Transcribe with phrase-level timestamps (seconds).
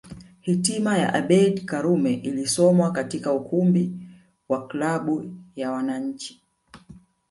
[0.41, 3.91] Hitma ya Abeid Karume ilisomwa katika ukumbi
[4.49, 6.43] wa klabu ya wananchi